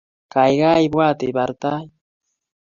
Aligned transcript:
Kaikai 0.33 0.83
ipwat 0.87 1.19
ipar 1.29 1.51
tait 1.61 1.91